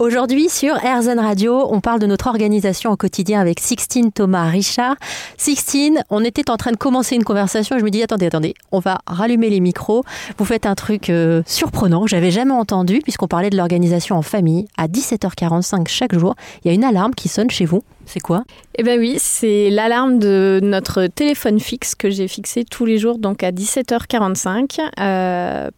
Aujourd'hui 0.00 0.48
sur 0.48 0.76
RZN 0.76 1.18
Radio, 1.18 1.68
on 1.70 1.82
parle 1.82 2.00
de 2.00 2.06
notre 2.06 2.28
organisation 2.28 2.90
au 2.90 2.96
quotidien 2.96 3.38
avec 3.38 3.60
Sixtine 3.60 4.12
Thomas 4.12 4.48
Richard. 4.48 4.96
Sixtine, 5.36 6.02
on 6.08 6.24
était 6.24 6.48
en 6.48 6.56
train 6.56 6.70
de 6.70 6.78
commencer 6.78 7.16
une 7.16 7.22
conversation 7.22 7.78
je 7.78 7.84
me 7.84 7.90
dis 7.90 8.02
attendez, 8.02 8.24
attendez, 8.24 8.54
on 8.72 8.78
va 8.78 9.00
rallumer 9.06 9.50
les 9.50 9.60
micros. 9.60 10.02
Vous 10.38 10.46
faites 10.46 10.64
un 10.64 10.74
truc 10.74 11.10
euh, 11.10 11.42
surprenant 11.44 12.06
j'avais 12.06 12.30
jamais 12.30 12.54
entendu 12.54 13.00
puisqu'on 13.00 13.28
parlait 13.28 13.50
de 13.50 13.58
l'organisation 13.58 14.16
en 14.16 14.22
famille. 14.22 14.68
À 14.78 14.88
17h45 14.88 15.86
chaque 15.86 16.18
jour, 16.18 16.34
il 16.64 16.68
y 16.68 16.70
a 16.70 16.74
une 16.74 16.84
alarme 16.84 17.14
qui 17.14 17.28
sonne 17.28 17.50
chez 17.50 17.66
vous. 17.66 17.82
C'est 18.06 18.20
quoi? 18.20 18.44
Eh 18.78 18.82
bien 18.82 18.96
oui, 18.96 19.16
c'est 19.18 19.68
l'alarme 19.68 20.18
de 20.18 20.60
notre 20.62 21.08
téléphone 21.08 21.60
fixe 21.60 21.94
que 21.94 22.08
j'ai 22.08 22.26
fixé 22.26 22.64
tous 22.64 22.86
les 22.86 22.96
jours, 22.96 23.18
donc 23.18 23.42
à 23.42 23.52
17h45. 23.52 24.80
Euh, 24.98 25.68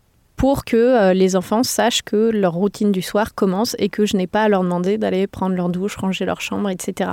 pour 0.42 0.64
que 0.64 0.76
euh, 0.76 1.14
les 1.14 1.36
enfants 1.36 1.62
sachent 1.62 2.02
que 2.02 2.30
leur 2.32 2.54
routine 2.54 2.90
du 2.90 3.00
soir 3.00 3.36
commence 3.36 3.76
et 3.78 3.88
que 3.88 4.06
je 4.06 4.16
n'ai 4.16 4.26
pas 4.26 4.42
à 4.42 4.48
leur 4.48 4.64
demander 4.64 4.98
d'aller 4.98 5.28
prendre 5.28 5.54
leur 5.54 5.68
douche, 5.68 5.94
ranger 5.94 6.24
leur 6.24 6.40
chambre, 6.40 6.68
etc. 6.68 7.12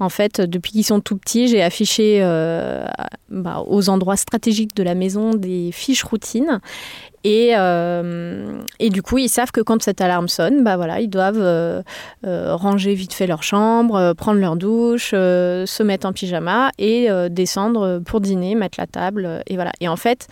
En 0.00 0.08
fait, 0.08 0.40
depuis 0.40 0.72
qu'ils 0.72 0.82
sont 0.82 0.98
tout 0.98 1.16
petits, 1.16 1.46
j'ai 1.46 1.62
affiché 1.62 2.18
euh, 2.22 2.84
bah, 3.30 3.62
aux 3.68 3.88
endroits 3.88 4.16
stratégiques 4.16 4.74
de 4.74 4.82
la 4.82 4.96
maison 4.96 5.30
des 5.30 5.70
fiches 5.70 6.02
routines 6.02 6.58
et, 7.22 7.52
euh, 7.56 8.60
et, 8.80 8.90
du 8.90 9.00
coup, 9.00 9.18
ils 9.18 9.28
savent 9.28 9.52
que 9.52 9.60
quand 9.60 9.80
cette 9.80 10.00
alarme 10.00 10.26
sonne, 10.26 10.64
bah 10.64 10.76
voilà, 10.76 11.00
ils 11.00 11.08
doivent 11.08 11.84
ranger 12.24 12.94
vite 12.94 13.12
fait 13.12 13.28
leur 13.28 13.44
chambre, 13.44 14.12
prendre 14.14 14.40
leur 14.40 14.56
douche, 14.56 15.10
se 15.10 15.82
mettre 15.84 16.08
en 16.08 16.12
pyjama 16.12 16.70
et 16.78 17.08
descendre 17.30 18.00
pour 18.04 18.20
dîner, 18.20 18.56
mettre 18.56 18.80
la 18.80 18.88
table. 18.88 19.42
et 19.46 19.54
voilà. 19.54 19.70
Et 19.80 19.86
en 19.86 19.96
fait, 19.96 20.28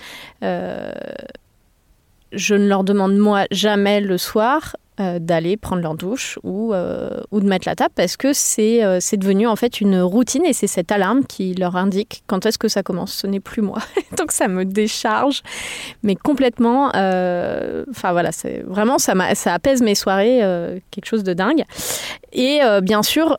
je 2.36 2.54
ne 2.54 2.66
leur 2.66 2.84
demande 2.84 3.16
moi 3.16 3.44
jamais 3.50 4.00
le 4.00 4.18
soir 4.18 4.76
euh, 5.00 5.18
d'aller 5.18 5.56
prendre 5.56 5.82
leur 5.82 5.96
douche 5.96 6.38
ou, 6.44 6.72
euh, 6.72 7.20
ou 7.32 7.40
de 7.40 7.48
mettre 7.48 7.66
la 7.66 7.74
table 7.74 7.92
parce 7.96 8.16
que 8.16 8.32
c'est 8.32 8.84
euh, 8.84 9.00
devenu 9.14 9.48
en 9.48 9.56
fait 9.56 9.80
une 9.80 10.00
routine 10.00 10.44
et 10.44 10.52
c'est 10.52 10.68
cette 10.68 10.92
alarme 10.92 11.24
qui 11.24 11.52
leur 11.54 11.74
indique 11.74 12.22
quand 12.28 12.46
est-ce 12.46 12.58
que 12.58 12.68
ça 12.68 12.84
commence. 12.84 13.12
Ce 13.12 13.26
n'est 13.26 13.40
plus 13.40 13.60
moi. 13.60 13.78
Donc 14.16 14.30
ça 14.30 14.46
me 14.46 14.64
décharge, 14.64 15.42
mais 16.04 16.14
complètement. 16.14 16.90
Enfin 16.90 18.12
voilà, 18.12 18.30
c'est 18.30 18.60
vraiment 18.60 18.98
ça, 18.98 19.14
ça 19.34 19.54
apaise 19.54 19.82
mes 19.82 19.96
soirées, 19.96 20.38
quelque 20.92 21.06
chose 21.06 21.24
de 21.24 21.34
dingue. 21.34 21.64
Et 22.32 22.60
bien 22.82 23.02
sûr, 23.02 23.38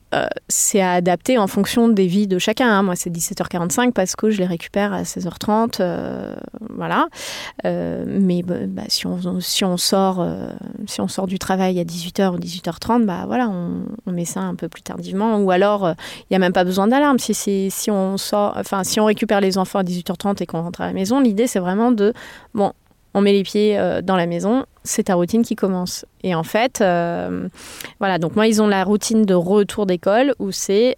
c'est 0.49 0.81
à 0.81 0.93
adapter 0.93 1.37
en 1.37 1.47
fonction 1.47 1.87
des 1.87 2.07
vies 2.07 2.27
de 2.27 2.37
chacun. 2.37 2.69
Hein. 2.69 2.83
Moi, 2.83 2.95
c'est 2.95 3.09
17h45 3.09 3.91
parce 3.91 4.15
que 4.17 4.29
je 4.29 4.39
les 4.39 4.45
récupère 4.45 4.91
à 4.93 5.03
16h30. 5.03 5.81
voilà. 6.69 7.07
mais 7.63 8.43
bah, 8.43 8.83
si, 8.89 9.07
on, 9.07 9.39
si, 9.39 9.63
on 9.63 9.77
sort, 9.77 10.25
si 10.85 10.99
on 10.99 11.07
sort 11.07 11.27
du 11.27 11.39
travail 11.45 11.79
à 11.79 11.83
18h 11.83 12.33
ou 12.33 12.39
18h30, 12.39 13.05
bah 13.05 13.25
voilà, 13.27 13.49
on, 13.49 14.11
met 14.11 14.25
ça 14.25 14.39
un 14.39 14.55
peu 14.55 14.67
plus 14.67 14.81
tardivement. 14.81 15.37
Ou 15.37 15.51
alors, 15.51 15.83
il 15.83 15.91
euh, 15.91 15.93
n'y 16.31 16.35
a 16.35 16.39
même 16.39 16.53
pas 16.53 16.63
besoin 16.63 16.87
d'alarme. 16.87 17.19
Si, 17.19 17.69
on 17.89 18.15
enfin, 18.31 18.83
si 18.83 18.99
on 18.99 19.05
récupère 19.05 19.41
les 19.41 19.59
enfants 19.59 19.79
à 19.79 19.83
18h30 19.83 20.41
et 20.41 20.45
qu'on 20.47 20.61
rentre 20.61 20.81
à 20.81 20.87
la 20.87 20.93
maison, 20.93 21.19
l'idée 21.19 21.45
c'est 21.45 21.59
vraiment 21.59 21.91
de, 21.91 22.13
bon, 22.55 22.73
on 23.13 23.21
met 23.21 23.31
les 23.31 23.43
pieds 23.43 23.77
euh, 23.77 24.01
dans 24.01 24.15
la 24.15 24.25
maison, 24.25 24.65
c'est 24.83 25.03
ta 25.03 25.15
routine 25.15 25.43
qui 25.43 25.55
commence. 25.55 26.05
Et 26.23 26.33
en 26.33 26.43
fait, 26.43 26.81
euh, 26.81 27.47
voilà, 27.99 28.17
donc 28.17 28.35
moi, 28.35 28.47
ils 28.47 28.59
ont 28.61 28.67
la 28.67 28.83
routine 28.83 29.23
de 29.23 29.35
retour 29.35 29.85
d'école 29.85 30.33
où 30.39 30.51
c'est 30.51 30.97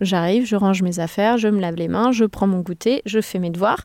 j'arrive, 0.00 0.44
je 0.44 0.56
range 0.56 0.82
mes 0.82 0.98
affaires, 0.98 1.38
je 1.38 1.46
me 1.46 1.60
lave 1.60 1.76
les 1.76 1.88
mains, 1.88 2.10
je 2.10 2.24
prends 2.24 2.48
mon 2.48 2.60
goûter, 2.60 3.02
je 3.06 3.20
fais 3.20 3.38
mes 3.38 3.50
devoirs. 3.50 3.84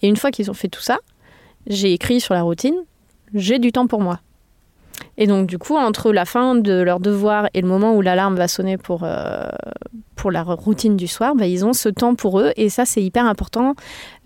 Et 0.00 0.08
une 0.08 0.16
fois 0.16 0.32
qu'ils 0.32 0.50
ont 0.50 0.54
fait 0.54 0.68
tout 0.68 0.82
ça, 0.82 0.98
j'ai 1.68 1.92
écrit 1.92 2.20
sur 2.20 2.34
la 2.34 2.42
routine, 2.42 2.76
j'ai 3.32 3.60
du 3.60 3.70
temps 3.70 3.86
pour 3.86 4.00
moi. 4.00 4.18
Et 5.18 5.26
donc, 5.26 5.46
du 5.46 5.58
coup, 5.58 5.76
entre 5.76 6.12
la 6.12 6.24
fin 6.24 6.54
de 6.54 6.82
leur 6.82 7.00
devoir 7.00 7.48
et 7.54 7.60
le 7.60 7.68
moment 7.68 7.94
où 7.94 8.00
l'alarme 8.00 8.36
va 8.36 8.48
sonner 8.48 8.76
pour, 8.76 9.04
euh, 9.04 9.48
pour 10.16 10.30
la 10.30 10.42
routine 10.42 10.96
du 10.96 11.06
soir, 11.06 11.34
bah, 11.34 11.46
ils 11.46 11.64
ont 11.64 11.72
ce 11.72 11.88
temps 11.88 12.14
pour 12.14 12.40
eux. 12.40 12.52
Et 12.56 12.68
ça, 12.68 12.84
c'est 12.84 13.02
hyper 13.02 13.26
important 13.26 13.74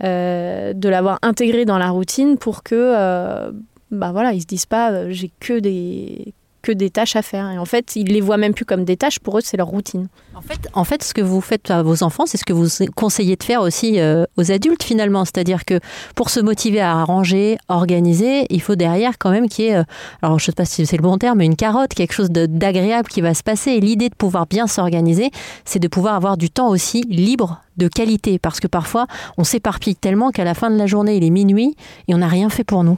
euh, 0.02 0.72
de 0.72 0.88
l'avoir 0.88 1.18
intégré 1.22 1.64
dans 1.64 1.78
la 1.78 1.90
routine 1.90 2.38
pour 2.38 2.62
que, 2.62 2.74
euh, 2.74 3.50
bah 3.90 4.12
voilà, 4.12 4.32
ils 4.32 4.42
se 4.42 4.46
disent 4.46 4.66
pas, 4.66 5.10
j'ai 5.10 5.30
que 5.40 5.58
des 5.58 6.34
que 6.64 6.72
des 6.72 6.90
tâches 6.90 7.14
à 7.14 7.22
faire. 7.22 7.50
Et 7.50 7.58
en 7.58 7.64
fait, 7.66 7.94
ils 7.94 8.08
les 8.08 8.20
voient 8.20 8.38
même 8.38 8.54
plus 8.54 8.64
comme 8.64 8.84
des 8.84 8.96
tâches, 8.96 9.20
pour 9.20 9.38
eux, 9.38 9.40
c'est 9.44 9.56
leur 9.56 9.68
routine. 9.68 10.08
En 10.34 10.40
fait, 10.40 10.68
en 10.72 10.84
fait, 10.84 11.04
ce 11.04 11.14
que 11.14 11.20
vous 11.20 11.40
faites 11.40 11.70
à 11.70 11.82
vos 11.82 12.02
enfants, 12.02 12.26
c'est 12.26 12.38
ce 12.38 12.44
que 12.44 12.52
vous 12.52 12.66
conseillez 12.96 13.36
de 13.36 13.42
faire 13.42 13.60
aussi 13.60 14.00
euh, 14.00 14.24
aux 14.36 14.50
adultes 14.50 14.82
finalement. 14.82 15.24
C'est-à-dire 15.24 15.64
que 15.64 15.78
pour 16.16 16.30
se 16.30 16.40
motiver 16.40 16.80
à 16.80 16.98
arranger, 16.98 17.58
organiser, 17.68 18.46
il 18.50 18.62
faut 18.62 18.74
derrière 18.74 19.18
quand 19.18 19.30
même 19.30 19.48
qu'il 19.48 19.66
y 19.66 19.68
ait, 19.68 19.76
euh, 19.76 19.84
alors 20.22 20.38
je 20.38 20.44
ne 20.44 20.46
sais 20.46 20.52
pas 20.52 20.64
si 20.64 20.86
c'est 20.86 20.96
le 20.96 21.02
bon 21.02 21.18
terme, 21.18 21.38
mais 21.38 21.46
une 21.46 21.56
carotte, 21.56 21.94
quelque 21.94 22.14
chose 22.14 22.30
d'agréable 22.30 23.08
qui 23.08 23.20
va 23.20 23.34
se 23.34 23.42
passer. 23.42 23.72
Et 23.72 23.80
l'idée 23.80 24.08
de 24.08 24.14
pouvoir 24.14 24.46
bien 24.46 24.66
s'organiser, 24.66 25.30
c'est 25.64 25.78
de 25.78 25.88
pouvoir 25.88 26.14
avoir 26.14 26.36
du 26.36 26.48
temps 26.50 26.68
aussi 26.68 27.02
libre 27.02 27.60
de 27.76 27.88
qualité. 27.88 28.38
Parce 28.38 28.58
que 28.58 28.68
parfois, 28.68 29.06
on 29.36 29.44
s'éparpille 29.44 29.96
tellement 29.96 30.30
qu'à 30.30 30.44
la 30.44 30.54
fin 30.54 30.70
de 30.70 30.76
la 30.76 30.86
journée, 30.86 31.16
il 31.16 31.24
est 31.24 31.30
minuit 31.30 31.76
et 32.08 32.14
on 32.14 32.18
n'a 32.18 32.28
rien 32.28 32.48
fait 32.48 32.64
pour 32.64 32.84
nous. 32.84 32.96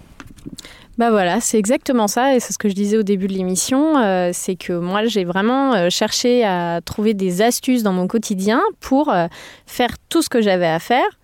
Bah 0.99 1.11
voilà, 1.11 1.41
c'est 1.41 1.59
exactement 1.59 2.09
ça, 2.09 2.34
et 2.34 2.41
c'est 2.41 2.55
ce 2.55 2.59
que 2.59 2.71
je 2.71 2.75
disais 2.75 2.97
au 2.97 3.03
début 3.03 3.27
de 3.27 3.34
l'émission, 3.34 3.99
euh, 3.99 4.31
c'est 4.33 4.57
que 4.57 4.73
moi 4.73 5.05
j'ai 5.05 5.25
vraiment 5.25 5.75
euh, 5.75 5.91
cherché 5.91 6.43
à 6.43 6.81
trouver 6.83 7.12
des 7.12 7.43
astuces 7.43 7.83
dans 7.83 7.93
mon 7.93 8.09
quotidien 8.09 8.62
pour 8.81 9.11
euh, 9.11 9.27
faire 9.67 9.91
tout 10.09 10.23
ce 10.23 10.31
que 10.31 10.41
j'avais 10.41 10.67
à 10.67 10.79
faire, 10.79 11.19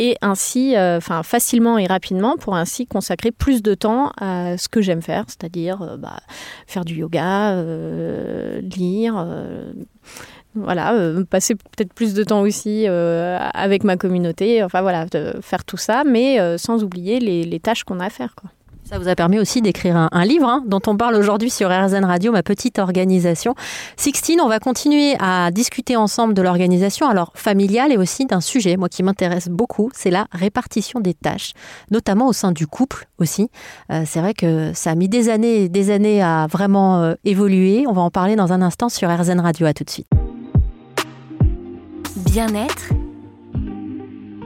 et 0.00 0.16
ainsi, 0.20 0.74
enfin 0.76 1.22
facilement 1.22 1.78
et 1.78 1.86
rapidement, 1.86 2.36
pour 2.36 2.54
ainsi 2.54 2.86
consacrer 2.86 3.32
plus 3.32 3.62
de 3.62 3.74
temps 3.74 4.12
à 4.20 4.58
ce 4.58 4.68
que 4.68 4.82
j'aime 4.82 5.00
faire, 5.00 5.24
c'est-à-dire 5.28 5.96
bah, 5.98 6.20
faire 6.66 6.84
du 6.84 6.96
yoga, 6.96 7.56
lire 8.60 9.26
voilà, 10.62 10.94
euh, 10.94 11.24
passer 11.24 11.54
peut-être 11.54 11.92
plus 11.92 12.14
de 12.14 12.24
temps 12.24 12.40
aussi 12.40 12.84
euh, 12.86 13.38
avec 13.54 13.84
ma 13.84 13.96
communauté, 13.96 14.62
enfin 14.62 14.82
voilà, 14.82 15.06
faire 15.40 15.64
tout 15.64 15.76
ça, 15.76 16.02
mais 16.04 16.40
euh, 16.40 16.58
sans 16.58 16.84
oublier 16.84 17.20
les, 17.20 17.60
tâches 17.60 17.84
qu'on 17.84 18.00
a 18.00 18.06
à 18.06 18.10
faire. 18.10 18.34
Ça 18.84 18.98
vous 18.98 19.08
a 19.08 19.14
permis 19.14 19.38
aussi 19.38 19.60
d'écrire 19.60 20.08
un, 20.10 20.24
livre 20.24 20.48
hein, 20.48 20.62
dont 20.66 20.80
on 20.86 20.96
parle 20.96 21.14
aujourd'hui 21.16 21.50
sur 21.50 21.68
RZN 21.68 22.04
Radio, 22.04 22.32
ma 22.32 22.42
petite 22.42 22.78
organisation. 22.78 23.54
Sixtine, 23.96 24.40
on 24.40 24.48
va 24.48 24.60
continuer 24.60 25.14
à 25.18 25.50
discuter 25.50 25.96
ensemble 25.96 26.32
de 26.32 26.40
l'organisation, 26.40 27.06
alors 27.08 27.32
familiale 27.34 27.92
et 27.92 27.98
aussi 27.98 28.24
d'un 28.24 28.40
sujet, 28.40 28.78
moi 28.78 28.88
qui 28.88 29.02
m'intéresse 29.02 29.48
beaucoup, 29.48 29.90
c'est 29.92 30.10
la 30.10 30.26
répartition 30.32 31.00
des 31.00 31.12
tâches, 31.12 31.52
notamment 31.90 32.28
au 32.28 32.32
sein 32.32 32.52
du 32.52 32.66
couple 32.66 33.08
aussi. 33.18 33.50
c'est 33.90 34.20
vrai 34.20 34.32
que 34.32 34.72
ça 34.72 34.92
a 34.92 34.94
mis 34.94 35.08
des 35.08 35.28
années 35.28 35.68
des 35.68 35.90
années 35.90 36.22
à 36.22 36.46
vraiment 36.46 37.14
évoluer. 37.24 37.84
On 37.86 37.92
va 37.92 38.02
en 38.02 38.10
parler 38.10 38.36
dans 38.36 38.52
un 38.52 38.62
instant 38.62 38.88
sur 38.88 39.10
RZN 39.10 39.40
Radio. 39.40 39.66
À 39.66 39.74
tout 39.74 39.84
de 39.84 39.90
suite 39.90 40.08
bien-être, 42.30 42.90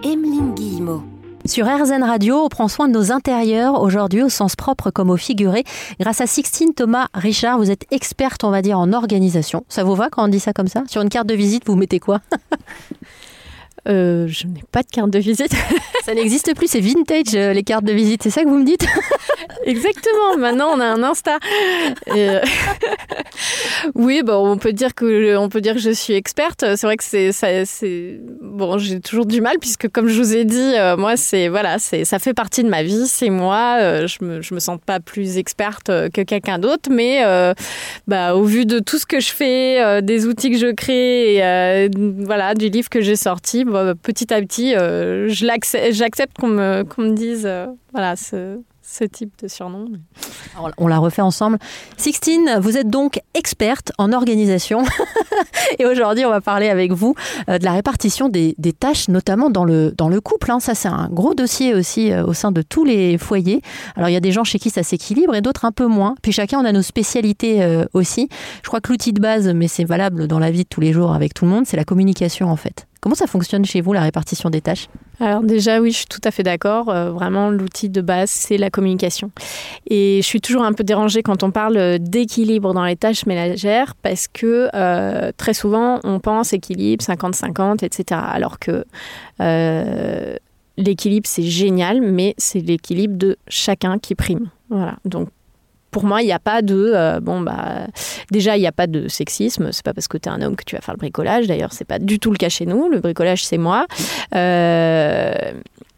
Emeline 0.05 0.55
Guillemot. 0.55 1.03
Sur 1.45 1.67
RZN 1.67 2.05
Radio, 2.05 2.37
on 2.37 2.49
prend 2.49 2.69
soin 2.69 2.87
de 2.87 2.93
nos 2.93 3.11
intérieurs 3.11 3.81
aujourd'hui 3.81 4.23
au 4.23 4.29
sens 4.29 4.55
propre 4.55 4.93
comme 4.93 5.11
au 5.11 5.17
figuré. 5.17 5.65
Grâce 5.99 6.21
à 6.21 6.29
Sixtine 6.29 6.75
Thomas 6.75 7.09
Richard, 7.13 7.59
vous 7.59 7.73
êtes 7.73 7.87
experte, 7.91 8.45
on 8.45 8.51
va 8.51 8.63
dire, 8.63 8.79
en 8.79 8.93
organisation. 8.93 9.65
Ça 9.69 9.83
vous 9.83 9.97
va 9.97 10.11
quand 10.11 10.25
on 10.25 10.29
dit 10.29 10.39
ça 10.39 10.53
comme 10.53 10.69
ça? 10.69 10.85
Sur 10.87 11.03
une 11.03 11.09
carte 11.09 11.27
de 11.27 11.35
visite, 11.35 11.67
vous 11.67 11.75
mettez 11.75 11.99
quoi? 11.99 12.21
euh, 13.89 14.29
je 14.29 14.47
n'ai 14.47 14.63
pas 14.71 14.83
de 14.83 14.89
carte 14.89 15.11
de 15.11 15.19
visite. 15.19 15.53
ça 16.05 16.15
n'existe 16.15 16.55
plus, 16.55 16.69
c'est 16.69 16.81
vintage 16.81 17.35
euh, 17.35 17.53
les 17.53 17.65
cartes 17.65 17.85
de 17.85 17.93
visite, 17.93 18.23
c'est 18.23 18.31
ça 18.31 18.45
que 18.45 18.49
vous 18.49 18.59
me 18.59 18.65
dites? 18.65 18.87
Exactement, 19.67 20.37
maintenant 20.39 20.71
on 20.73 20.81
a 20.81 20.85
un 20.85 21.03
Insta. 21.03 21.39
Euh, 22.09 22.41
oui, 23.95 24.23
bon, 24.25 24.53
on 24.53 24.57
peut 24.57 24.73
dire 24.73 24.95
que 24.95 25.37
on 25.37 25.49
peut 25.49 25.61
dire 25.61 25.75
que 25.75 25.81
je 25.81 25.91
suis 25.91 26.15
experte. 26.15 26.65
C'est 26.77 26.87
vrai 26.87 26.97
que 26.97 27.05
c'est 27.05 27.33
c'est 27.33 28.21
bon, 28.41 28.79
j'ai 28.79 29.01
toujours 29.01 29.27
du 29.27 29.41
mal 29.41 29.59
puisque 29.61 29.89
comme 29.89 30.09
je 30.09 30.21
vous 30.21 30.35
ai 30.35 30.45
dit, 30.45 30.75
moi 30.99 31.17
c'est 31.17 31.49
voilà, 31.49 31.79
c'est 31.79 32.05
ça 32.05 32.19
fait 32.19 32.35
partie 32.35 32.63
de 32.65 32.69
ma 32.69 32.83
vie, 32.83 33.07
c'est 33.07 33.31
moi. 33.31 34.07
je 34.07 34.25
me 34.25 34.43
je 34.43 34.55
me 34.55 34.61
sens 34.61 34.79
pas 34.85 35.01
plus 35.01 35.39
experte 35.39 35.87
que 35.87 36.23
quelqu'un 36.23 36.59
d'autre, 36.59 36.91
mais 36.91 37.23
bah 38.09 38.35
au 38.35 38.45
vu 38.45 38.67
de 38.67 38.79
tout 38.81 38.99
ce 38.99 39.07
que 39.07 39.21
je 39.21 39.33
fais, 39.33 40.03
des 40.03 40.27
outils 40.27 40.51
que 40.51 40.59
je 40.59 40.73
crée, 40.73 41.37
et, 41.37 41.91
voilà, 42.19 42.55
du 42.55 42.69
livre 42.69 42.89
que 42.89 43.01
j'ai 43.01 43.17
sorti 43.17 43.65
bah, 43.73 43.95
petit 44.01 44.33
à 44.33 44.41
petit, 44.41 44.75
euh, 44.77 45.29
j'accepte 45.29 46.39
qu'on 46.39 46.49
me, 46.49 46.85
me 46.99 47.13
dise 47.13 47.45
euh, 47.47 47.67
voilà, 47.93 48.17
ce, 48.17 48.61
ce, 48.83 49.05
type 49.05 49.33
de 49.43 49.49
surnom. 49.49 49.87
on 50.79 50.87
la 50.87 50.99
refait 50.99 51.23
ensemble. 51.23 51.59
Sixtine, 51.97 52.59
vous 52.61 52.77
êtes 52.77 52.89
donc 52.89 53.21
experte 53.35 53.93
en 53.99 54.13
organisation. 54.13 54.83
Et 55.79 55.87
aujourd'hui, 55.87 56.25
on 56.25 56.31
va 56.31 56.41
parler 56.41 56.69
avec 56.69 56.93
vous 56.93 57.15
euh, 57.49 57.59
de 57.59 57.65
la 57.65 57.73
répartition 57.73 58.29
des, 58.29 58.55
des, 58.59 58.73
tâches, 58.73 59.09
notamment 59.09 59.51
dans 59.51 59.65
le, 59.65 59.93
dans 59.97 60.09
le 60.09 60.21
couple. 60.21 60.51
Hein. 60.51 60.61
Ça, 60.61 60.75
c'est 60.75 60.89
un 60.89 61.09
gros 61.11 61.35
dossier 61.35 61.75
aussi 61.75 62.15
au 62.15 62.33
sein 62.33 62.53
de 62.53 62.63
tous 62.63 62.85
les 62.85 63.19
foyers. 63.19 63.63
Alors, 63.97 64.09
il 64.09 64.13
y 64.13 64.17
a 64.17 64.21
des 64.21 64.33
gens 64.33 64.45
chez 64.45 64.59
qui 64.59 64.71
ça 64.71 64.83
s'équilibre 64.83 65.35
et 65.35 65.41
d'autres 65.41 65.65
un 65.65 65.73
peu 65.73 65.87
moins. 65.87 66.15
Puis 66.23 66.33
chacun, 66.33 66.61
on 66.61 66.65
a 66.65 66.73
nos 66.73 66.83
spécialités 66.83 67.85
aussi. 67.93 68.29
Je 68.63 68.69
crois 68.69 68.81
que 68.81 68.91
l'outil 68.91 69.13
de 69.13 69.21
base, 69.21 69.49
mais 69.49 69.69
c'est 69.69 69.85
valable 69.85 70.27
dans 70.27 70.39
la 70.39 70.51
vie 70.51 70.65
de 70.65 70.69
tous 70.69 70.81
les 70.81 70.93
jours 70.93 71.13
avec 71.13 71.35
tout 71.35 71.45
le 71.45 71.51
monde, 71.51 71.67
c'est 71.67 71.77
la 71.77 71.85
communication 71.85 72.51
en 72.51 72.57
fait 72.57 72.87
Comment 73.03 73.17
ça 73.17 73.27
fonctionne 73.27 73.65
chez 73.65 73.81
vous, 73.81 73.93
la 73.93 74.01
répartition 74.01 74.49
des 74.49 74.61
tâches? 74.61 74.87
Alors 75.19 75.43
déjà, 75.43 75.81
oui, 75.81 75.91
je 75.91 75.97
suis 75.99 76.07
tout 76.07 76.21
à 76.23 76.31
fait 76.31 76.45
d'accord. 76.45 76.89
Euh, 76.89 77.11
vraiment, 77.11 77.51
l'outil 77.51 77.89
de 77.89 78.01
base, 78.01 78.31
c'est 78.31 78.57
la 78.59 78.71
communication. 78.71 79.33
Et 79.91 80.21
je 80.23 80.27
suis 80.27 80.41
toujours 80.41 80.63
un 80.63 80.73
peu 80.73 80.85
dérangée 80.85 81.25
quand 81.25 81.43
on 81.43 81.51
parle 81.51 81.99
d'équilibre 81.99 82.73
dans 82.73 82.85
les 82.85 82.95
tâches 82.95 83.27
ménagères 83.27 83.97
parce 84.03 84.29
que 84.29 84.69
euh, 84.73 85.33
très 85.37 85.53
souvent, 85.53 85.99
on 86.05 86.21
pense 86.21 86.53
équilibre 86.53 87.05
50-50, 87.05 87.85
etc. 87.85 88.21
Alors 88.25 88.61
que 88.61 88.85
euh, 89.41 90.37
l'équilibre, 90.77 91.27
c'est 91.27 91.43
génial, 91.43 92.01
mais 92.03 92.37
c'est 92.39 92.61
l'équilibre 92.61 93.17
de 93.17 93.37
chacun 93.49 93.99
qui 93.99 94.15
prime. 94.15 94.47
Voilà. 94.71 94.95
Donc 95.05 95.29
pour 95.93 96.05
moi, 96.05 96.23
il 96.23 96.25
n'y 96.25 96.33
a 96.33 96.41
pas 96.41 96.63
de 96.63 96.93
euh, 96.95 97.21
bon 97.21 97.43
bah 97.43 97.87
déjà 98.33 98.57
il 98.57 98.61
n'y 98.61 98.67
a 98.67 98.73
pas 98.73 98.89
de 98.89 99.07
sexisme. 99.07 99.71
C'est 99.71 99.85
pas 99.85 99.95
parce 99.95 100.09
que 100.09 100.19
tu 100.19 100.29
un 100.29 100.43
homme 100.43 100.57
que 100.57 100.65
tu 100.65 100.75
vas 100.75 100.81
faire 100.81 100.95
le 100.95 100.99
bricolage. 100.99 101.47
D'ailleurs, 101.47 101.73
c'est 101.73 101.85
pas 101.85 102.01
du 102.01 102.19
tout 102.19 102.33
le 102.33 102.39
cas 102.39 102.49
chez 102.49 102.67
nous. 102.67 102.89
Le 102.89 102.99
bricolage, 103.01 103.45
c'est 103.45 103.59
moi. 103.59 103.87
Euh, 104.35 105.53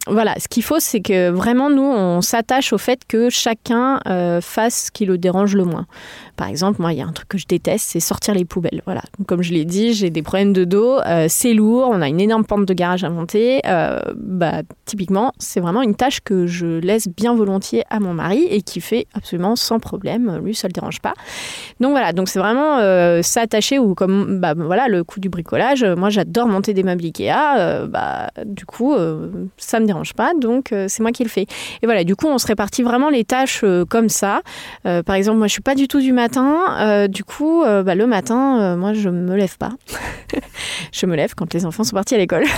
voilà, 0.07 0.35
ce 0.37 0.47
qu'il 0.47 0.61
faut, 0.61 0.79
c'est 0.79 1.01
que 1.01 1.29
vraiment, 1.29 1.71
nous, 1.71 1.81
on 1.81 2.21
s'attache 2.21 2.73
au 2.73 2.77
fait 2.77 2.99
que 3.07 3.31
chacun 3.31 3.99
euh, 4.07 4.39
fasse 4.39 4.85
ce 4.85 4.91
qui 4.91 5.05
le 5.05 5.17
dérange 5.17 5.55
le 5.55 5.65
moins. 5.65 5.87
Par 6.37 6.47
exemple, 6.47 6.79
moi, 6.79 6.93
il 6.93 6.99
y 6.99 7.01
a 7.01 7.07
un 7.07 7.11
truc 7.11 7.27
que 7.27 7.37
je 7.39 7.47
déteste, 7.47 7.87
c'est 7.89 7.99
sortir 7.99 8.35
les 8.35 8.45
poubelles. 8.45 8.81
Voilà, 8.85 9.01
comme 9.25 9.41
je 9.41 9.51
l'ai 9.51 9.65
dit, 9.65 9.93
j'ai 9.93 10.11
des 10.11 10.21
problèmes 10.21 10.53
de 10.53 10.63
dos, 10.63 10.99
euh, 10.99 11.25
c'est 11.27 11.53
lourd, 11.53 11.89
on 11.91 12.01
a 12.01 12.07
une 12.07 12.21
énorme 12.21 12.45
pente 12.45 12.65
de 12.65 12.73
garage 12.73 13.03
à 13.03 13.09
monter. 13.09 13.61
Euh, 13.65 13.99
bah, 14.15 14.61
typiquement, 14.85 15.31
c'est 15.39 15.59
vraiment 15.59 15.81
une 15.81 15.95
tâche 15.95 16.19
que 16.23 16.45
je 16.45 16.79
laisse 16.79 17.07
bien 17.07 17.33
volontiers 17.33 17.83
à 17.89 17.99
mon 17.99 18.13
mari 18.13 18.45
et 18.51 18.61
qui 18.61 18.81
fait 18.81 19.07
absolument 19.15 19.55
sans 19.55 19.79
problème. 19.79 20.39
Lui, 20.43 20.53
ça 20.53 20.67
le 20.67 20.73
dérange 20.73 20.99
pas. 20.99 21.13
Donc 21.79 21.91
voilà, 21.91 22.13
donc 22.13 22.29
c'est 22.29 22.39
vraiment 22.39 22.75
s'attacher 23.23 23.79
ou 23.79 23.95
comme 23.95 24.39
bah, 24.39 24.53
voilà 24.55 24.87
le 24.87 25.03
coup 25.03 25.19
du 25.19 25.29
bricolage. 25.29 25.83
Moi, 25.83 26.09
j'adore 26.09 26.47
monter 26.47 26.73
des 26.73 26.83
meubles 26.83 27.05
Ikea. 27.05 27.87
bah, 27.87 28.29
du 28.45 28.65
coup, 28.65 28.93
ça 29.57 29.79
me 29.79 29.85
dérange 29.85 29.94
pas, 30.15 30.33
donc 30.39 30.71
euh, 30.71 30.85
c'est 30.87 31.01
moi 31.01 31.11
qui 31.11 31.23
le 31.23 31.29
fais. 31.29 31.45
Et 31.81 31.85
voilà, 31.85 32.03
du 32.03 32.15
coup, 32.15 32.27
on 32.27 32.37
se 32.37 32.47
répartit 32.47 32.83
vraiment 32.83 33.09
les 33.09 33.23
tâches 33.23 33.61
euh, 33.63 33.85
comme 33.85 34.09
ça. 34.09 34.41
Euh, 34.85 35.03
par 35.03 35.15
exemple, 35.15 35.37
moi, 35.37 35.47
je 35.47 35.53
suis 35.53 35.61
pas 35.61 35.75
du 35.75 35.87
tout 35.87 35.99
du 35.99 36.13
matin. 36.13 37.07
du 37.07 37.23
coup, 37.23 37.63
bah, 37.63 37.95
le 37.95 38.07
matin, 38.07 38.75
moi, 38.75 38.93
je 38.93 39.09
me 39.09 39.35
lève 39.35 39.57
pas. 39.57 39.71
je 40.91 41.05
me 41.05 41.15
lève 41.15 41.33
quand 41.35 41.53
les 41.53 41.65
enfants 41.65 41.83
sont 41.83 41.95
partis 41.95 42.15
à 42.15 42.17
l'école. 42.17 42.45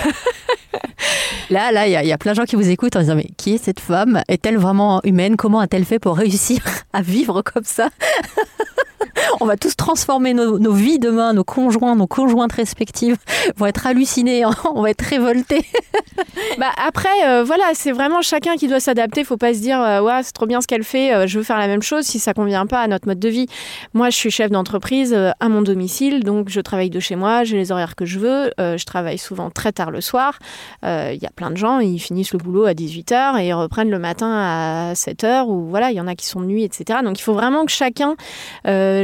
Là, 1.50 1.72
là, 1.72 1.86
il 1.86 2.06
y, 2.06 2.12
a 2.12 2.18
plein 2.18 2.32
de 2.32 2.36
gens 2.36 2.44
qui 2.44 2.56
vous 2.56 2.68
écoutent 2.68 2.94
en 2.96 3.00
disant 3.00 3.14
mais 3.14 3.28
qui 3.38 3.54
est 3.54 3.58
cette 3.64 3.80
femme? 3.80 4.22
Est-elle 4.28 4.58
vraiment 4.58 5.00
humaine? 5.02 5.36
Comment 5.36 5.60
a-t-elle 5.60 5.86
fait 5.86 5.98
pour 5.98 6.16
réussir 6.16 6.60
à 6.92 7.00
vivre 7.00 7.40
comme 7.40 7.64
ça? 7.64 7.88
on 9.40 9.46
va 9.46 9.56
tous 9.56 9.76
transformer 9.76 10.34
nos, 10.34 10.72
vies 10.72 10.98
demain, 10.98 11.32
nos 11.32 11.44
conjoints, 11.44 11.96
nos 11.96 12.06
conjointes 12.06 12.52
respectives 12.52 13.16
vont 13.56 13.66
être 13.66 13.86
hallucinés, 13.86 14.44
on 14.74 14.82
va 14.82 14.90
être 14.90 15.02
révoltés. 15.02 15.64
bah 16.58 16.70
après, 16.84 17.08
euh, 17.26 17.44
voilà, 17.44 17.64
c'est 17.74 17.92
vraiment 17.92 18.22
chacun 18.22 18.56
qui 18.56 18.68
doit 18.68 18.80
s'adapter. 18.80 19.24
Faut 19.24 19.36
pas 19.36 19.54
se 19.54 19.60
dire, 19.60 19.80
euh, 19.80 20.20
c'est 20.22 20.32
trop 20.32 20.46
bien 20.46 20.60
ce 20.60 20.66
qu'elle 20.66 20.84
fait, 20.84 21.14
euh, 21.14 21.26
je 21.26 21.38
veux 21.38 21.44
faire 21.44 21.58
la 21.58 21.66
même 21.66 21.82
chose 21.82 22.04
si 22.04 22.18
ça 22.18 22.34
convient 22.34 22.66
pas 22.66 22.80
à 22.80 22.88
notre 22.88 23.06
mode 23.06 23.18
de 23.18 23.28
vie. 23.28 23.46
Moi, 23.94 24.10
je 24.10 24.16
suis 24.16 24.30
chef 24.30 24.50
d'entreprise 24.50 25.14
à 25.14 25.48
mon 25.48 25.62
domicile, 25.62 26.24
donc 26.24 26.48
je 26.48 26.60
travaille 26.60 26.90
de 26.90 27.00
chez 27.00 27.16
moi, 27.16 27.44
j'ai 27.44 27.56
les 27.56 27.72
horaires 27.72 27.96
que 27.96 28.04
je 28.04 28.18
veux, 28.18 28.52
je 28.58 28.84
travaille 28.84 29.18
souvent 29.18 29.50
très 29.50 29.72
tard 29.72 29.90
le 29.90 30.00
soir. 30.00 30.38
Il 30.82 31.18
y 31.20 31.26
a 31.26 31.30
plein 31.34 31.50
de 31.50 31.56
gens, 31.56 31.80
ils 31.80 31.98
finissent 31.98 32.32
le 32.32 32.38
boulot 32.38 32.64
à 32.64 32.72
18h 32.72 33.40
et 33.40 33.48
ils 33.48 33.54
reprennent 33.54 33.90
le 33.90 33.98
matin 33.98 34.30
à 34.30 34.92
7h, 34.94 35.46
ou 35.46 35.66
voilà, 35.66 35.90
il 35.90 35.96
y 35.96 36.00
en 36.00 36.06
a 36.06 36.14
qui 36.14 36.26
sont 36.26 36.40
de 36.40 36.46
nuit, 36.46 36.64
etc. 36.64 37.00
Donc 37.04 37.18
il 37.18 37.22
faut 37.22 37.34
vraiment 37.34 37.64
que 37.64 37.72
chacun 37.72 38.16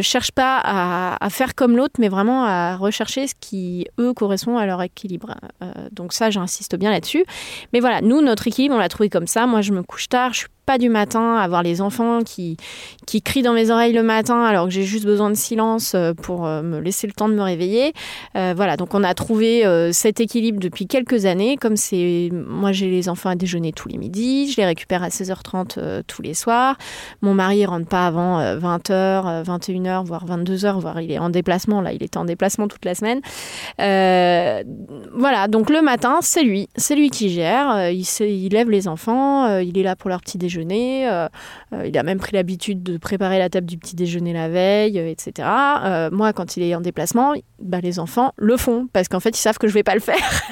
cherche 0.01 0.33
pas 0.33 0.61
à, 0.65 1.31
faire 1.31 1.55
comme 1.55 1.77
l'autre, 1.77 1.95
mais 1.99 2.09
vraiment 2.09 2.45
à 2.45 2.77
rechercher 2.77 3.27
ce 3.27 3.35
qui, 3.39 3.87
eux, 3.99 4.13
correspond 4.13 4.59
à 4.59 4.67
leur 4.67 4.83
équilibre. 4.83 5.35
Euh, 5.63 5.73
donc 5.93 6.13
ça, 6.13 6.31
j'insiste 6.31 6.77
bien 6.77 6.91
là-dessus. 6.91 7.25
Mais 7.73 7.81
voilà, 7.81 8.01
nous, 8.01 8.21
notre 8.21 8.47
équilibre, 8.47 8.75
on 8.75 8.79
l'a 8.79 8.89
trouvé 8.89 9.09
comme 9.09 9.27
ça. 9.27 9.47
Moi, 9.47 9.61
je 9.61 9.73
me 9.73 9.83
couche 9.83 10.09
tard, 10.09 10.33
je 10.33 10.41
suis 10.41 10.49
pas 10.67 10.79
du 10.79 10.89
matin, 10.89 11.37
avoir 11.37 11.63
les 11.63 11.81
enfants 11.81 12.21
qui, 12.25 12.57
qui 13.07 13.21
crient 13.21 13.43
dans 13.43 13.53
mes 13.53 13.71
oreilles 13.71 13.93
le 13.93 14.03
matin 14.03 14.43
alors 14.43 14.67
que 14.67 14.73
j'ai 14.73 14.85
juste 14.85 15.05
besoin 15.05 15.31
de 15.31 15.35
silence 15.35 15.93
euh, 15.95 16.15
pour 16.15 16.47
euh, 16.47 16.63
me 16.63 16.81
laisser 16.81 17.07
le 17.07 17.13
temps 17.13 17.29
de 17.29 17.35
me 17.35 17.43
réveiller. 17.43 17.93
Euh, 18.37 18.55
voilà, 18.57 18.77
donc 18.77 18.95
on 18.95 19.05
a 19.05 19.13
trouvé 19.15 19.65
cet 19.93 20.21
équilibre 20.21 20.61
depuis 20.61 20.87
quelques 20.87 21.27
années. 21.27 21.57
Comme 21.57 21.77
c'est, 21.77 22.31
moi 22.33 22.73
j'ai 22.73 22.91
les 22.91 23.09
enfants 23.09 23.31
à 23.31 23.35
déjeuner 23.35 23.73
tous 23.73 23.89
les 23.89 23.99
midis, 23.99 24.51
je 24.51 24.57
les 24.57 24.65
récupère 24.65 25.03
à 25.03 25.09
16h30 25.09 26.03
tous 26.07 26.23
les 26.23 26.35
soirs. 26.35 26.77
Mon 27.21 27.35
mari 27.35 27.67
rentre 27.67 27.87
pas 27.87 28.07
avant 28.07 28.41
20h, 28.41 29.45
21h, 29.45 30.05
voire 30.05 30.25
22h, 30.27 30.81
voire 30.81 31.01
il 31.01 31.11
est 31.13 31.19
en 31.19 31.31
déplacement. 31.31 31.81
Là, 31.81 31.93
il 31.93 32.03
était 32.03 32.19
en 32.19 32.25
déplacement 32.25 32.69
toute 32.69 32.85
la 32.85 32.95
semaine. 32.95 33.21
voilà, 33.79 35.49
donc 35.49 35.71
le 35.71 35.83
matin, 35.83 36.19
c'est 36.21 36.43
lui, 36.43 36.69
c'est 36.77 36.97
lui 36.97 37.11
qui 37.11 37.29
gère. 37.29 37.91
Il, 37.91 38.07
il 38.21 38.53
lève 38.53 38.71
les 38.71 38.89
enfants, 38.89 39.59
il 39.59 39.77
est 39.79 39.83
là 39.83 39.97
pour 39.97 40.11
leur 40.11 40.21
petit 40.21 40.39
déjeuner 40.39 40.54
euh, 40.61 41.29
euh, 41.73 41.87
il 41.87 41.97
a 41.99 42.03
même 42.03 42.19
pris 42.19 42.33
l'habitude 42.33 42.83
de 42.83 42.97
préparer 42.97 43.39
la 43.39 43.49
table 43.49 43.67
du 43.67 43.79
petit 43.79 43.97
déjeuner 43.97 44.33
la 44.33 44.49
veille, 44.49 44.99
euh, 44.99 45.09
etc. 45.09 45.49
moi, 46.13 46.33
quand 46.33 46.57
il 46.57 46.63
est 46.63 46.75
en 46.75 46.81
déplacement, 46.81 47.35
bah, 47.61 47.81
les 47.83 47.99
enfants 47.99 48.33
le 48.37 48.57
font 48.57 48.89
parce 48.93 49.09
qu'en 49.09 49.21
fait, 49.21 49.31
ils 49.31 49.41
savent 49.41 49.59
que 49.59 49.69
je 49.69 49.75
vais 49.75 49.83
pas 49.83 49.95
le 49.95 50.01
faire. 50.01 50.43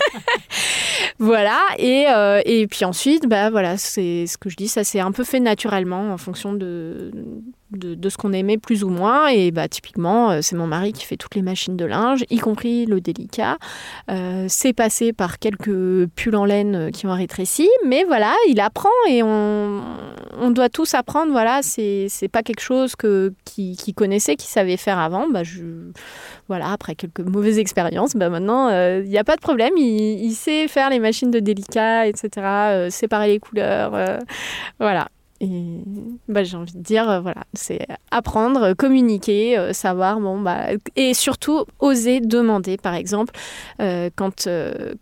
voilà. 1.19 1.59
Et, 1.79 2.67
puis 2.71 2.85
ensuite, 2.85 3.29
bah 3.29 3.51
voilà, 3.51 3.77
c'est 3.77 4.27
ce 4.27 4.39
que 4.39 4.49
je 4.49 4.57
dis, 4.57 4.69
ça 4.69 4.85
s'est 4.85 5.01
un 5.01 5.13
peu 5.13 5.25
fait 5.25 5.41
naturellement 5.41 6.13
en 6.13 6.19
fonction 6.19 6.53
de, 6.53 7.11
de, 7.77 8.09
ce 8.09 8.17
qu'on 8.17 8.33
aimait 8.33 8.59
plus 8.59 8.85
ou 8.85 8.89
moins. 8.89 9.29
Et 9.29 9.51
bah, 9.51 9.69
typiquement, 9.69 10.31
euh, 10.31 10.39
c'est 10.43 10.57
mon 10.57 10.67
mari 10.67 10.93
qui 10.93 11.05
fait 11.05 11.17
toutes 11.17 11.35
les 11.35 11.43
machines 11.43 11.77
de 11.77 11.85
linge, 11.85 12.25
y 12.31 12.39
compris 12.39 12.87
le 12.87 13.01
délicat. 13.01 13.59
Euh, 14.11 14.47
c'est 14.49 14.73
passé 14.73 15.13
par 15.13 15.39
quelques 15.39 16.07
pulls 16.15 16.37
en 16.37 16.45
laine 16.45 16.75
euh, 16.75 16.91
qui 16.91 17.07
ont 17.07 17.15
rétréci, 17.15 17.69
mais 17.87 18.05
voilà, 18.05 18.35
il 18.49 18.61
apprend 18.61 18.89
et 19.09 19.23
on, 19.23 19.83
on 20.39 20.51
doit 20.51 20.69
tous 20.69 20.95
apprendre. 20.95 21.33
Voilà, 21.33 21.61
c'est 21.63 22.09
pas 22.31 22.43
quelque 22.43 22.61
chose 22.63 22.97
que 22.97 23.33
qui, 23.45 23.77
qui 23.77 23.95
connaissait, 23.95 24.37
qui 24.37 24.49
savait 24.49 24.77
faire 24.77 24.99
avant. 24.99 25.29
Bah, 25.29 25.43
je, 25.43 25.63
voilà, 26.49 26.73
après 26.73 26.95
quelques 26.95 27.21
mauvaises 27.21 27.59
expériences, 27.59 28.15
bah 28.15 28.29
maintenant, 28.29 28.69
il 28.99 29.09
n'y 29.09 29.19
a 29.19 29.25
pas 29.25 29.37
de 29.37 29.41
problème. 29.41 29.73
Il, 29.77 30.33
sait 30.33 30.67
faire 30.69 30.91
les 30.91 30.99
machines 30.99 31.31
de 31.31 31.39
délicat, 31.39 32.07
etc., 32.07 32.89
séparer 32.91 33.29
les 33.29 33.39
couleurs. 33.39 33.93
voilà. 34.79 35.09
Et 35.43 35.81
bah, 36.29 36.45
j'ai 36.45 36.57
envie 36.57 36.73
de 36.73 36.83
dire, 36.83 37.11
euh, 37.11 37.21
voilà, 37.21 37.43
c'est 37.53 37.85
apprendre, 38.13 38.75
communiquer, 38.75 39.59
euh, 39.59 39.73
savoir, 39.73 40.21
bon, 40.21 40.41
bah, 40.41 40.69
et 40.95 41.15
surtout 41.15 41.65
oser 41.81 42.21
demander, 42.21 42.77
par 42.77 42.95
exemple, 42.95 43.35
euh, 43.81 44.09
quand, 44.15 44.49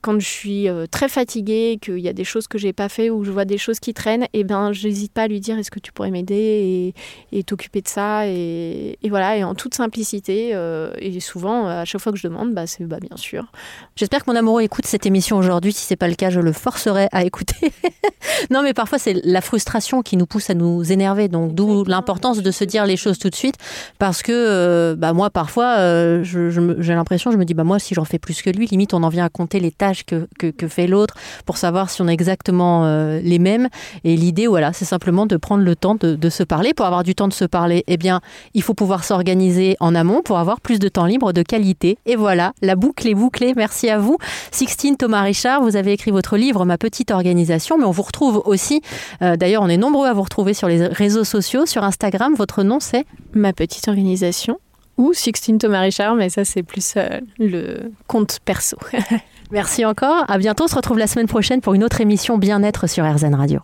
quand 0.01 0.19
je 0.19 0.27
suis 0.27 0.69
très 0.91 1.11
fatiguée, 1.11 1.79
qu'il 1.81 1.99
y 1.99 2.09
a 2.09 2.15
des 2.15 2.25
choses 2.25 2.49
que 2.49 2.57
j'ai 2.57 2.73
pas 2.73 2.89
fait 2.89 3.11
ou 3.11 3.23
je 3.23 3.31
vois 3.31 3.45
des 3.45 3.59
choses 3.59 3.81
qui 3.81 3.93
traînent, 3.93 4.25
et 4.33 4.41
eh 4.41 4.45
ben, 4.45 4.73
j'hésite 4.73 5.13
pas 5.13 5.23
à 5.23 5.29
lui 5.29 5.41
dire, 5.41 5.59
est-ce 5.59 5.71
que 5.71 5.79
tu 5.79 5.93
pourrais 5.93 6.11
m'aider 6.11 6.95
et, 7.33 7.43
t'occuper 7.45 7.83
de 7.83 7.89
ça, 7.89 8.27
et, 8.27 8.99
et, 9.03 9.11
voilà, 9.11 9.37
et 9.37 9.45
en 9.45 9.55
toute 9.55 9.75
simplicité, 9.75 10.57
et 10.99 11.21
souvent, 11.21 11.67
à 11.67 11.85
chaque 11.85 12.01
fois 12.01 12.13
que 12.13 12.19
je 12.19 12.27
demande, 12.27 12.55
bah, 12.55 12.67
c'est 12.67 12.85
bah, 12.85 12.99
bien 12.99 13.17
sûr. 13.17 13.53
J'espère 13.97 14.25
que 14.25 14.31
mon 14.31 14.37
amoureux 14.37 14.63
écoute 14.63 14.87
cette 14.87 15.05
émission 15.05 15.37
aujourd'hui. 15.37 15.73
Si 15.73 15.85
c'est 15.85 15.97
pas 15.97 16.09
le 16.09 16.15
cas, 16.15 16.31
je 16.31 16.41
le 16.41 16.53
forcerai 16.53 17.09
à 17.13 17.25
écouter. 17.25 17.73
non, 18.51 18.63
mais 18.63 18.73
parfois 18.73 18.99
c'est 18.99 19.21
la 19.25 19.43
frustration 19.43 20.03
qui 20.03 20.17
nous 20.17 20.27
pousse 20.31 20.49
à 20.49 20.55
nous 20.55 20.91
énerver. 20.91 21.29
Donc 21.29 21.55
d'où 21.55 21.85
l'importance 21.85 22.41
de 22.41 22.51
se 22.51 22.65
dire 22.65 22.87
les 22.87 22.97
choses 22.97 23.19
tout 23.19 23.29
de 23.29 23.35
suite, 23.35 23.57
parce 23.99 24.23
que 24.23 24.33
euh, 24.33 24.95
bah, 24.97 25.13
moi 25.13 25.29
parfois 25.29 25.77
euh, 25.79 26.25
j'ai 26.25 26.95
l'impression, 26.95 27.31
je 27.31 27.37
me 27.37 27.45
dis 27.45 27.53
bah 27.53 27.65
moi 27.65 27.79
si 27.79 27.95
j'en 27.95 28.05
fais 28.07 28.19
plus 28.19 28.41
que 28.41 28.49
lui, 28.49 28.67
limite 28.67 28.95
on 28.95 29.03
en 29.03 29.09
vient 29.09 29.25
à 29.25 29.29
compter 29.29 29.61
les 29.61 29.73
tâches 29.73 30.05
que, 30.05 30.27
que, 30.39 30.69
fait 30.69 30.87
l'autre 30.87 31.15
pour 31.45 31.59
savoir 31.59 31.91
si 31.91 32.01
on 32.01 32.07
a 32.07 32.13
exactement 32.13 32.85
euh, 32.85 33.21
les 33.23 33.41
mêmes. 33.41 33.69
Et 34.05 34.17
l'idée 34.17 34.47
voilà, 34.47 34.73
c'est 34.73 34.85
simplement 34.85 35.27
de 35.27 35.37
prendre 35.37 35.65
le 35.65 35.75
temps 35.75 35.97
de, 35.97 36.15
de, 36.15 36.31
se 36.31 36.45
parler. 36.45 36.73
Pour 36.75 36.87
avoir 36.87 37.03
du 37.03 37.15
temps 37.17 37.29
de 37.29 37.33
se 37.33 37.45
parler, 37.45 37.83
eh 37.89 37.97
bien 37.97 38.21
il 38.55 38.63
faut 38.63 38.75
pouvoir 38.75 39.03
s'organiser 39.03 39.77
en 39.81 39.97
amont 39.97 40.23
pour 40.23 40.39
avoir 40.39 40.61
plus 40.61 40.79
de 40.79 40.89
temps 40.89 41.07
libre 41.07 41.33
de 41.33 41.43
qualité. 41.43 41.99
Et 42.07 42.15
voilà, 42.15 42.53
la 42.63 42.77
boucle 42.77 43.09
est 43.09 43.15
bouclée. 43.15 43.53
Merci 43.57 43.91
à 43.91 43.99
vous, 43.99 44.17
Sixtine 44.53 44.97
Thomas 44.97 45.23
Richard. 45.23 45.61
Vous 45.61 45.75
avez 45.75 45.93
écrit 45.93 46.13
votre 46.13 46.37
livre 46.37 46.65
Ma 46.65 46.79
petite 46.79 47.11
organisation, 47.11 47.77
mais 47.77 47.85
on 47.85 47.91
vous 47.91 48.03
retrouve 48.03 48.43
aussi. 48.45 48.81
D'ailleurs, 49.21 49.63
on 49.63 49.69
est 49.69 49.77
nombreux 49.77 50.07
à 50.07 50.13
vous 50.21 50.25
retrouver 50.25 50.55
sur 50.55 50.69
les 50.69 50.87
réseaux 50.87 51.25
sociaux, 51.25 51.67
sur 51.67 51.83
Instagram. 51.83 52.35
Votre 52.35 52.63
nom, 52.63 52.79
c'est 52.79 53.07
Ma 53.33 53.53
petite 53.53 53.89
organisation 53.89 54.59
ou 54.99 55.15
Sixtine 55.15 55.59
Thomas 55.59 55.81
Richard, 55.81 56.15
mais 56.15 56.29
ça, 56.29 56.45
c'est 56.45 56.63
plus 56.63 56.95
euh, 56.97 57.21
le 57.39 57.91
compte 58.07 58.39
perso. 58.45 58.77
Merci 59.51 59.85
encore. 59.85 60.25
À 60.29 60.39
bientôt. 60.39 60.65
On 60.65 60.69
se 60.69 60.77
retrouve 60.77 60.99
la 60.99 61.07
semaine 61.07 61.27
prochaine 61.27 61.61
pour 61.61 61.75
une 61.75 61.83
autre 61.83 62.01
émission 62.01 62.39
Bien-être 62.39 62.87
sur 62.87 63.05
RZN 63.05 63.35
Radio. 63.35 63.59